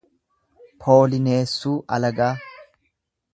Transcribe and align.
poolineessuu 0.85 1.75
alagaa 1.99 2.31